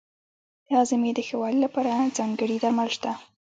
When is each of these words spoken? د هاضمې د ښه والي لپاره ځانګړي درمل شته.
د 0.65 0.67
هاضمې 0.77 1.11
د 1.15 1.19
ښه 1.27 1.35
والي 1.41 1.59
لپاره 1.65 2.11
ځانګړي 2.17 2.57
درمل 2.63 2.89
شته. 2.95 3.11